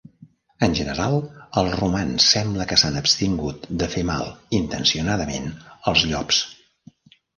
En 0.67 0.71
general, 0.77 1.17
els 1.61 1.75
romans 1.81 2.29
sembla 2.37 2.67
que 2.71 2.79
s'han 2.83 2.97
abstingut 3.01 3.67
de 3.83 3.91
fer 3.97 4.03
mal 4.13 4.33
intencionadament 4.61 5.47
als 5.93 6.07
llops. 6.15 6.41